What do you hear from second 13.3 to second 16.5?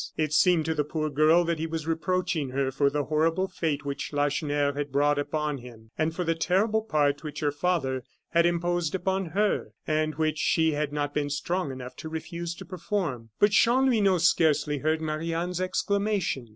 But Chanlouineau scarcely heard Marie Anne's exclamation.